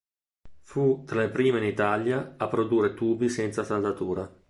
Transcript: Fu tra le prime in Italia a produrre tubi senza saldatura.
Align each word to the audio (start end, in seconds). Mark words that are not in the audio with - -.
Fu 0.61 1.03
tra 1.05 1.19
le 1.21 1.29
prime 1.29 1.59
in 1.59 1.63
Italia 1.65 2.33
a 2.35 2.47
produrre 2.47 2.95
tubi 2.95 3.29
senza 3.29 3.63
saldatura. 3.63 4.27